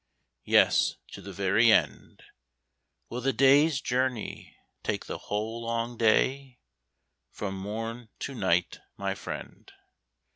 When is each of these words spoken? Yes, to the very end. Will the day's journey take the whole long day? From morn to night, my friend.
Yes, 0.45 0.95
to 1.11 1.21
the 1.21 1.31
very 1.31 1.71
end. 1.71 2.23
Will 3.09 3.21
the 3.21 3.31
day's 3.31 3.79
journey 3.79 4.57
take 4.81 5.05
the 5.05 5.19
whole 5.29 5.61
long 5.61 5.95
day? 5.95 6.57
From 7.29 7.55
morn 7.55 8.09
to 8.21 8.33
night, 8.33 8.79
my 8.97 9.13
friend. 9.13 9.71